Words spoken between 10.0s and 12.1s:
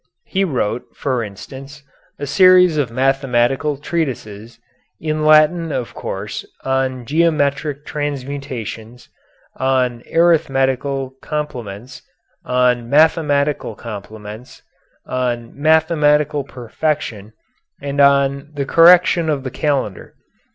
"Arithmetical Complements,"